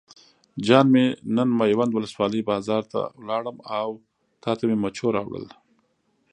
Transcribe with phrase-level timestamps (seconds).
[0.65, 1.05] جان مې
[1.35, 3.89] نن میوند ولسوالۍ بازار ته لاړم او
[4.43, 5.45] تاته مې مچو راوړل.